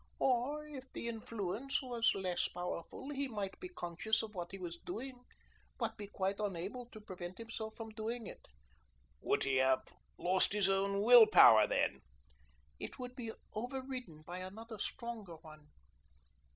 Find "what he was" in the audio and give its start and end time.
4.33-4.79